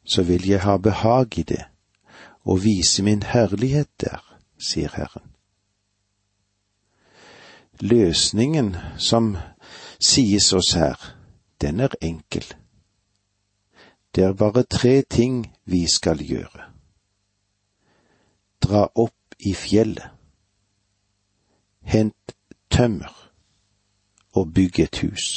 så 0.06 0.22
vil 0.22 0.46
jeg 0.48 0.62
ha 0.62 0.76
behag 0.78 1.38
i 1.38 1.42
det, 1.42 1.64
og 2.46 2.62
vise 2.64 3.02
min 3.02 3.22
herlighet 3.22 3.90
der, 4.00 4.22
sier 4.58 4.94
Herren. 4.94 5.26
Løsningen 7.80 8.76
som 8.96 9.36
sies 10.00 10.52
oss 10.52 10.72
her, 10.78 10.96
den 11.60 11.80
er 11.80 11.92
enkel. 12.00 12.46
Det 14.14 14.24
er 14.24 14.32
bare 14.32 14.62
tre 14.62 15.02
ting 15.10 15.56
vi 15.64 15.86
skal 15.86 16.18
gjøre. 16.18 16.64
Dra 18.62 18.88
opp 18.94 19.36
i 19.38 19.54
fjellet. 19.54 20.10
Hent 21.82 22.34
tømmer 22.70 23.14
og 24.32 24.52
bygg 24.54 24.80
et 24.80 24.98
hus. 25.02 25.28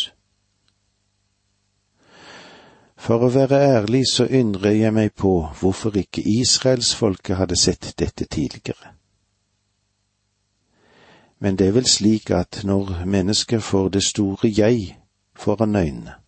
For 3.01 3.23
å 3.25 3.31
være 3.33 3.57
ærlig 3.57 4.03
så 4.11 4.27
undrer 4.29 4.75
jeg 4.77 4.93
meg 4.93 5.13
på 5.17 5.33
hvorfor 5.59 5.95
ikke 5.97 6.21
israelsfolket 6.21 7.39
hadde 7.39 7.57
sett 7.57 7.93
dette 7.97 8.27
tidligere. 8.29 8.93
Men 11.41 11.57
det 11.57 11.67
er 11.67 11.77
vel 11.79 11.89
slik 11.89 12.29
at 12.29 12.61
når 12.63 13.05
mennesker 13.09 13.59
får 13.59 13.89
det 13.97 14.03
store 14.05 14.51
jeg 14.53 14.99
foran 15.33 15.75
øynene, 15.75 16.20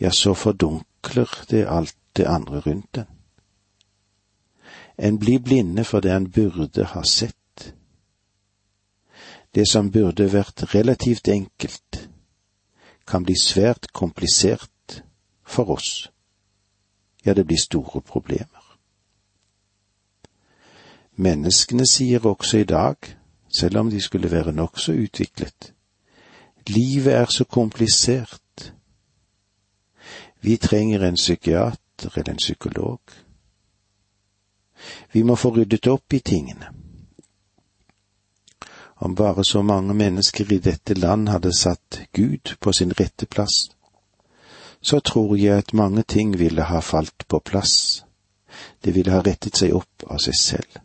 ja, 0.00 0.10
så 0.10 0.34
fordunkler 0.34 1.44
det 1.50 1.66
alt 1.68 1.96
det 2.16 2.26
andre 2.26 2.60
rundt 2.60 2.98
en. 2.98 3.06
En 4.98 5.18
blir 5.18 5.38
blinde 5.38 5.84
for 5.84 6.00
det 6.00 6.12
en 6.12 6.30
burde 6.30 6.84
ha 6.84 7.02
sett. 7.02 7.74
Det 9.54 9.68
som 9.68 9.90
burde 9.90 10.32
vært 10.32 10.74
relativt 10.74 11.28
enkelt, 11.28 12.08
kan 13.06 13.24
bli 13.24 13.34
svært 13.34 13.92
komplisert 13.92 15.02
for 15.44 15.70
oss. 15.70 16.10
Ja, 17.24 17.34
det 17.34 17.46
blir 17.46 17.58
store 17.58 18.00
problemer. 18.00 18.78
Menneskene 21.16 21.86
sier 21.86 22.26
også 22.26 22.58
i 22.58 22.64
dag, 22.64 22.96
selv 23.48 23.78
om 23.78 23.90
de 23.90 24.00
skulle 24.00 24.30
være 24.30 24.52
nokså 24.52 24.92
utviklet, 24.92 25.72
livet 26.68 27.14
er 27.14 27.26
så 27.26 27.44
komplisert. 27.44 28.40
Vi 30.40 30.56
trenger 30.56 31.00
en 31.00 31.14
psykiater 31.14 32.18
eller 32.18 32.30
en 32.30 32.36
psykolog. 32.36 33.00
Vi 35.12 35.22
må 35.22 35.36
få 35.36 35.50
ryddet 35.50 35.86
opp 35.86 36.14
i 36.14 36.20
tingene. 36.20 36.72
Om 39.02 39.14
bare 39.14 39.44
så 39.44 39.62
mange 39.62 39.94
mennesker 39.94 40.52
i 40.52 40.58
dette 40.58 40.94
land 40.94 41.28
hadde 41.28 41.52
satt 41.52 42.00
Gud 42.12 42.56
på 42.60 42.72
sin 42.72 42.92
rette 42.92 43.26
plass, 43.26 43.70
så 44.80 45.00
tror 45.00 45.36
jeg 45.36 45.58
at 45.58 45.72
mange 45.72 46.02
ting 46.02 46.38
ville 46.38 46.62
ha 46.62 46.80
falt 46.80 47.28
på 47.28 47.38
plass, 47.38 48.04
det 48.84 48.94
ville 48.94 49.12
ha 49.12 49.20
rettet 49.20 49.56
seg 49.56 49.74
opp 49.76 50.04
av 50.06 50.18
seg 50.18 50.36
selv. 50.40 50.80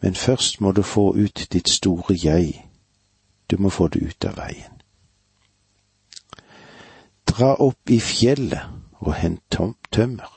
Men 0.00 0.14
først 0.14 0.60
må 0.60 0.72
du 0.72 0.82
få 0.82 1.14
ut 1.16 1.46
ditt 1.52 1.68
store 1.68 2.16
jeg, 2.24 2.64
du 3.50 3.56
må 3.56 3.68
få 3.68 3.88
det 3.88 4.02
ut 4.02 4.24
av 4.24 4.36
veien. 4.36 4.83
Dra 7.34 7.54
opp 7.58 7.90
i 7.90 7.98
fjellet 7.98 8.62
og 9.02 9.14
hent 9.18 9.56
tømmer. 9.90 10.30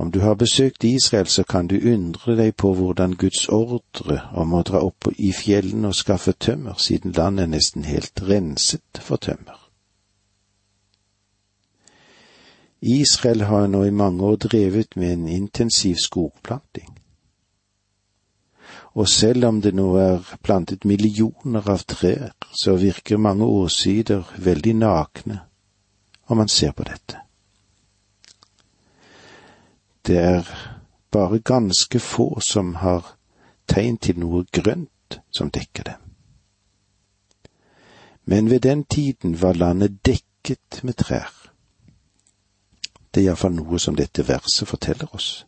Om 0.00 0.10
du 0.10 0.20
har 0.20 0.34
besøkt 0.34 0.84
Israel, 0.84 1.26
så 1.26 1.42
kan 1.44 1.66
du 1.66 1.74
undre 1.92 2.36
deg 2.36 2.54
på 2.56 2.70
hvordan 2.74 3.18
Guds 3.20 3.48
ordre 3.52 4.22
om 4.32 4.54
å 4.56 4.62
dra 4.64 4.80
opp 4.80 5.10
i 5.18 5.32
fjellene 5.36 5.90
og 5.90 5.98
skaffe 5.98 6.32
tømmer, 6.32 6.78
siden 6.80 7.12
landet 7.12 7.42
er 7.42 7.50
nesten 7.52 7.84
helt 7.84 8.22
renset 8.24 9.02
for 9.04 9.20
tømmer. 9.20 9.58
Israel 12.80 13.44
har 13.50 13.66
nå 13.68 13.82
i 13.84 13.92
mange 13.92 14.24
år 14.24 14.40
drevet 14.46 14.96
med 14.96 15.12
en 15.12 15.28
intensiv 15.28 16.00
skogplanting. 16.00 16.89
Og 18.94 19.08
selv 19.08 19.44
om 19.44 19.60
det 19.62 19.74
nå 19.74 19.86
er 19.96 20.32
plantet 20.42 20.84
millioner 20.84 21.68
av 21.70 21.84
trær, 21.86 22.32
så 22.50 22.74
virker 22.76 23.22
mange 23.22 23.46
årsider 23.46 24.34
veldig 24.38 24.74
nakne 24.74 25.40
om 26.26 26.36
man 26.36 26.48
ser 26.48 26.72
på 26.72 26.84
dette. 26.86 27.20
Det 30.06 30.18
er 30.18 30.46
bare 31.10 31.38
ganske 31.38 32.00
få 32.00 32.40
som 32.40 32.74
har 32.74 33.16
tegn 33.68 33.98
til 33.98 34.18
noe 34.18 34.44
grønt 34.52 35.20
som 35.30 35.50
dekker 35.50 35.82
dem. 35.82 36.00
Men 38.24 38.50
ved 38.50 38.60
den 38.60 38.84
tiden 38.84 39.42
var 39.42 39.52
landet 39.52 40.06
dekket 40.06 40.80
med 40.82 40.94
trær. 40.94 41.30
Det 43.14 43.22
er 43.22 43.30
iallfall 43.30 43.54
noe 43.54 43.78
som 43.78 43.96
dette 43.98 44.26
verset 44.28 44.68
forteller 44.68 45.14
oss. 45.14 45.46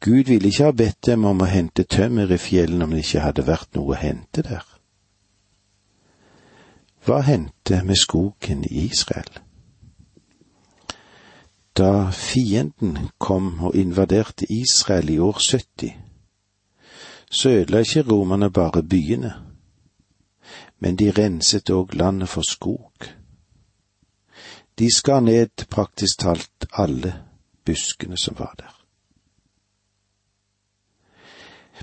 Gud 0.00 0.24
ville 0.24 0.48
ikke 0.48 0.64
ha 0.64 0.72
bedt 0.72 1.06
dem 1.06 1.24
om 1.28 1.42
å 1.44 1.48
hente 1.48 1.84
tømmer 1.84 2.30
i 2.32 2.38
fjellene 2.40 2.86
om 2.86 2.94
det 2.94 3.02
ikke 3.04 3.24
hadde 3.26 3.44
vært 3.44 3.74
noe 3.76 3.92
å 3.92 4.00
hente 4.00 4.44
der. 4.46 4.64
Hva 7.04 7.20
hendte 7.24 7.82
med 7.84 8.00
skogen 8.00 8.64
i 8.64 8.86
Israel? 8.86 9.40
Da 11.76 12.10
fienden 12.16 13.10
kom 13.18 13.52
og 13.60 13.76
invaderte 13.76 14.48
Israel 14.48 15.10
i 15.10 15.18
år 15.18 15.38
70, 15.38 15.92
så 17.30 17.52
ødela 17.60 17.84
ikke 17.84 18.08
romerne 18.08 18.50
bare 18.50 18.82
byene, 18.82 19.34
men 20.80 20.96
de 20.96 21.12
renset 21.12 21.70
òg 21.70 21.94
landet 21.94 22.28
for 22.28 22.42
skog. 22.42 23.08
De 24.78 24.88
skar 24.96 25.20
ned 25.20 25.68
praktisk 25.68 26.24
talt 26.24 26.68
alle 26.72 27.14
buskene 27.64 28.16
som 28.16 28.36
var 28.38 28.54
der. 28.58 28.79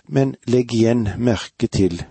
Men 0.07 0.35
legg 0.47 0.73
igjen 0.73 1.09
merke 1.17 1.67
til 1.67 2.03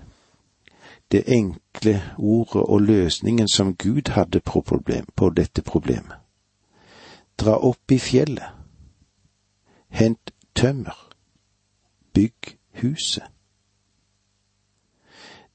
det 1.13 1.23
enkle 1.27 2.03
ordet 2.19 2.63
og 2.63 2.81
løsningen 2.81 3.49
som 3.49 3.75
Gud 3.77 4.11
hadde 4.11 4.41
på, 4.41 4.61
problem, 4.61 5.07
på 5.17 5.31
dette 5.31 5.63
problemet. 5.63 6.17
Dra 7.39 7.57
opp 7.57 7.93
i 7.93 7.99
fjellet. 7.99 8.53
Hent 9.89 10.33
tømmer. 10.55 10.97
Bygg 12.13 12.57
huset. 12.83 13.25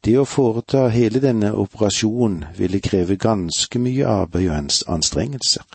Det 0.06 0.15
å 0.17 0.25
foreta 0.25 0.88
hele 0.89 1.21
denne 1.21 1.51
operasjonen 1.54 2.56
ville 2.58 2.82
kreve 2.82 3.19
ganske 3.21 3.80
mye 3.80 4.08
arbeid 4.08 4.49
og 4.49 4.71
anstrengelser. 4.95 5.65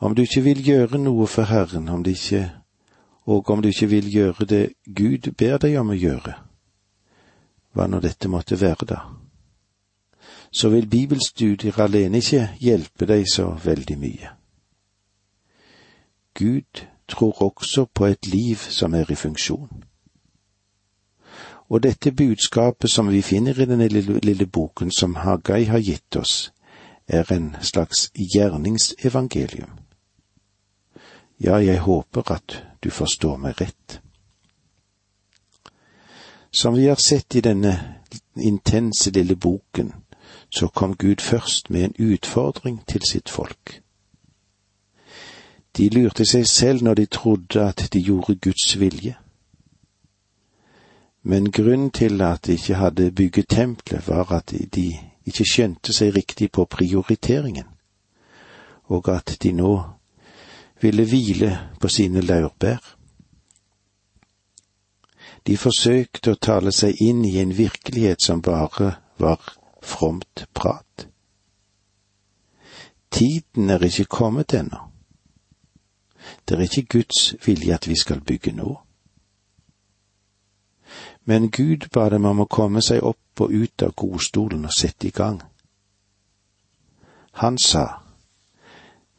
Om 0.00 0.14
du 0.16 0.22
ikke 0.22 0.42
vil 0.42 0.62
gjøre 0.66 0.98
noe 0.98 1.26
for 1.28 1.46
Herren, 1.52 1.88
om 1.88 2.00
det 2.04 2.16
ikke, 2.16 2.46
og 3.26 3.50
om 3.50 3.62
du 3.62 3.68
ikke 3.68 3.88
vil 3.88 4.12
gjøre 4.12 4.46
det 4.46 4.62
Gud 4.86 5.32
ber 5.38 5.58
deg 5.62 5.78
om 5.80 5.92
å 5.94 5.98
gjøre, 5.98 6.36
hva 7.72 7.88
nå 7.88 8.00
dette 8.02 8.28
måtte 8.28 8.60
være 8.60 8.88
da? 8.88 9.02
så 10.52 10.68
vil 10.68 10.88
bibelstudier 10.88 11.80
alene 11.80 12.20
ikke 12.20 12.48
hjelpe 12.60 13.06
deg 13.08 13.24
så 13.32 13.54
veldig 13.64 13.96
mye. 13.98 14.32
Gud 16.34 16.84
tror 17.08 17.42
også 17.42 17.86
på 17.94 18.06
et 18.06 18.26
liv 18.26 18.56
som 18.56 18.94
er 18.94 19.10
i 19.10 19.16
funksjon. 19.16 19.84
Og 21.72 21.82
dette 21.82 22.12
budskapet 22.12 22.90
som 22.90 23.08
vi 23.08 23.22
finner 23.22 23.56
i 23.60 23.66
denne 23.66 23.88
lille, 23.88 24.20
lille 24.20 24.46
boken 24.46 24.90
som 24.92 25.16
Hagai 25.16 25.64
har 25.64 25.80
gitt 25.80 26.16
oss, 26.16 26.52
er 27.08 27.32
en 27.32 27.56
slags 27.60 28.10
gjerningsevangelium. 28.14 29.70
Ja, 31.40 31.56
jeg 31.56 31.80
håper 31.80 32.32
at 32.32 32.62
du 32.84 32.90
forstår 32.90 33.36
meg 33.36 33.60
rett. 33.60 34.00
Som 36.50 36.74
vi 36.74 36.88
har 36.88 36.96
sett 36.96 37.36
i 37.36 37.40
denne 37.40 37.94
intense 38.36 39.10
lille 39.10 39.36
boken, 39.36 39.92
så 40.50 40.68
kom 40.68 40.96
Gud 40.96 41.20
først 41.20 41.70
med 41.70 41.84
en 41.84 42.12
utfordring 42.12 42.86
til 42.86 43.02
sitt 43.08 43.30
folk. 43.30 43.82
De 45.76 45.88
lurte 45.88 46.26
seg 46.28 46.44
selv 46.46 46.82
når 46.82 46.94
de 46.94 47.06
trodde 47.06 47.64
at 47.64 47.88
de 47.92 48.00
gjorde 48.00 48.36
Guds 48.36 48.80
vilje. 48.80 49.16
Men 51.22 51.52
grunnen 51.52 51.90
til 51.90 52.20
at 52.22 52.46
de 52.46 52.52
ikke 52.52 52.74
hadde 52.74 53.12
bygget 53.12 53.48
tempelet, 53.48 54.08
var 54.08 54.32
at 54.32 54.52
de 54.74 54.98
ikke 55.24 55.44
skjønte 55.52 55.92
seg 55.92 56.16
riktig 56.16 56.50
på 56.52 56.64
prioriteringen, 56.64 57.66
og 58.84 59.08
at 59.08 59.36
de 59.42 59.52
nå 59.52 59.72
ville 60.82 61.04
hvile 61.04 61.58
på 61.80 61.88
sine 61.88 62.20
laurbær. 62.20 62.82
De 65.46 65.56
forsøkte 65.56 66.34
å 66.34 66.40
tale 66.42 66.72
seg 66.72 67.00
inn 67.02 67.24
i 67.26 67.38
en 67.42 67.54
virkelighet 67.56 68.22
som 68.22 68.42
bare 68.42 68.92
var 69.18 69.42
fromt 69.82 70.46
prat. 70.54 71.08
Tiden 73.10 73.70
er 73.70 73.82
ikke 73.84 74.04
kommet 74.04 74.54
ennå. 74.54 74.88
Det 76.48 76.56
er 76.56 76.62
ikke 76.62 76.98
Guds 76.98 77.34
vilje 77.46 77.74
at 77.74 77.88
vi 77.88 77.96
skal 77.98 78.20
bygge 78.20 78.52
nå. 78.56 78.76
Men 81.24 81.50
Gud 81.50 81.88
ba 81.92 82.08
dem 82.10 82.24
om 82.26 82.42
å 82.42 82.50
komme 82.50 82.82
seg 82.82 83.02
opp 83.02 83.40
og 83.42 83.50
ut 83.50 83.82
av 83.82 83.94
godstolen 83.98 84.64
og 84.64 84.74
sette 84.74 85.08
i 85.08 85.14
gang. 85.14 85.42
Han 87.42 87.58
sa, 87.58 88.01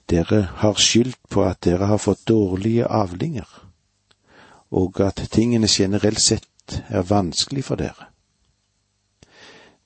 Dere 0.09 0.41
har 0.59 0.73
skyldt 0.73 1.29
på 1.29 1.45
at 1.47 1.61
dere 1.63 1.87
har 1.87 1.97
fått 1.97 2.25
dårlige 2.27 2.85
avlinger, 2.85 3.47
og 4.71 4.99
at 5.01 5.21
tingene 5.31 5.67
generelt 5.69 6.21
sett 6.21 6.79
er 6.89 7.07
vanskelig 7.07 7.63
for 7.69 7.79
dere. 7.79 8.09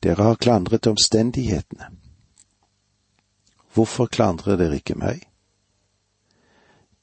Dere 0.01 0.29
har 0.29 0.41
klandret 0.41 0.87
omstendighetene. 0.87 1.91
Hvorfor 3.73 4.09
klandrer 4.09 4.57
dere 4.57 4.81
ikke 4.81 4.97
meg? 4.97 5.25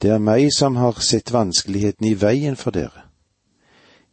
Det 0.01 0.11
er 0.11 0.19
meg 0.19 0.49
som 0.51 0.75
har 0.75 0.99
sett 0.99 1.31
vanskelighetene 1.31 2.11
i 2.11 2.19
veien 2.19 2.59
for 2.59 2.75
dere. 2.75 3.07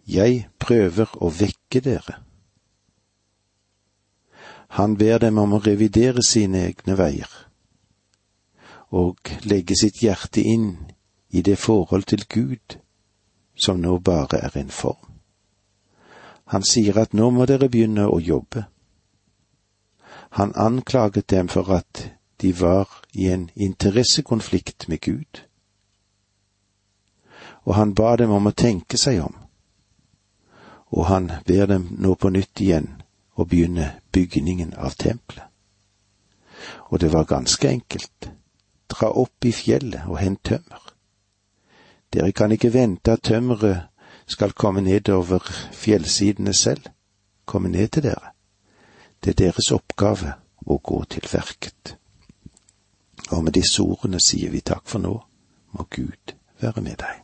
Jeg 0.06 0.46
prøver 0.62 1.10
å 1.18 1.30
vekke 1.30 1.82
dere. 1.82 2.20
Han 4.78 4.94
ber 4.96 5.18
dem 5.18 5.38
om 5.42 5.58
å 5.58 5.62
revidere 5.62 6.22
sine 6.26 6.62
egne 6.70 6.94
veier 6.98 7.41
og 8.92 9.32
legge 9.48 9.76
sitt 9.78 10.02
hjerte 10.04 10.44
inn 10.44 10.68
i 11.30 11.42
det 11.42 11.58
forhold 11.58 12.04
til 12.12 12.24
Gud 12.28 12.78
som 13.56 13.80
nå 13.80 13.98
bare 13.98 14.40
er 14.44 14.56
en 14.60 14.70
form. 14.70 15.08
Han 16.52 16.64
sier 16.68 16.98
at 17.00 17.14
nå 17.14 17.30
må 17.30 17.46
dere 17.48 17.70
begynne 17.72 18.04
å 18.08 18.18
jobbe. 18.20 18.66
Han 20.36 20.52
anklaget 20.56 21.30
dem 21.30 21.48
for 21.48 21.72
at 21.72 22.10
de 22.42 22.52
var 22.60 22.88
i 23.12 23.30
en 23.32 23.48
interessekonflikt 23.56 24.88
med 24.88 25.00
Gud 25.00 25.44
og 27.64 27.74
han 27.74 27.94
ba 27.94 28.16
dem 28.16 28.30
om 28.30 28.46
å 28.46 28.56
tenke 28.56 28.98
seg 28.98 29.22
om. 29.22 29.34
Og 30.92 31.06
han 31.08 31.30
ber 31.46 31.66
dem 31.70 31.88
nå 31.98 32.14
på 32.20 32.32
nytt 32.34 32.60
igjen 32.60 32.88
å 33.38 33.46
begynne 33.48 33.88
bygningen 34.12 34.74
av 34.74 34.96
tempelet. 34.98 35.48
Og 36.92 37.00
det 37.00 37.12
var 37.12 37.24
ganske 37.26 37.68
enkelt. 37.68 38.28
Dra 38.92 39.08
opp 39.16 39.44
i 39.48 39.52
fjellet 39.56 40.04
og 40.08 40.18
hent 40.20 40.42
tømmer. 40.44 40.82
Dere 42.12 42.32
kan 42.36 42.52
ikke 42.52 42.72
vente 42.74 43.14
at 43.16 43.24
tømmeret 43.24 43.88
skal 44.28 44.52
komme 44.52 44.80
nedover 44.84 45.40
fjellsidene 45.72 46.52
selv, 46.52 46.84
komme 47.46 47.68
ned 47.72 47.88
til 47.88 48.02
dere. 48.02 48.34
Det 49.24 49.32
er 49.32 49.40
deres 49.44 49.72
oppgave 49.72 50.34
å 50.66 50.78
gå 50.78 51.02
til 51.04 51.26
verket. 51.32 51.96
Og 53.30 53.44
med 53.44 53.56
disse 53.56 53.82
ordene 53.82 54.20
sier 54.20 54.52
vi 54.52 54.60
takk 54.60 54.84
for 54.88 55.00
nå, 55.00 55.16
må 55.72 55.88
Gud 55.90 56.36
være 56.60 56.84
med 56.84 57.00
deg. 57.00 57.21